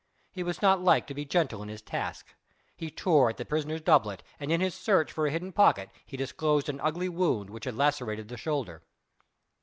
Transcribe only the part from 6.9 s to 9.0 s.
wound which had lacerated the shoulder.